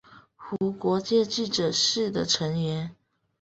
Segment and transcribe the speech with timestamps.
[0.59, 2.95] 无国界记者是的成员。